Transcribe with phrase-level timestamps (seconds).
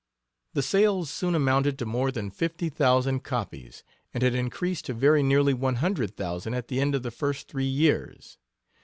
[0.55, 3.83] The sales soon amounted to more than fifty thousand copies,
[4.15, 7.47] and had increased to very nearly one hundred thousand at the end of the first
[7.47, 8.39] three years.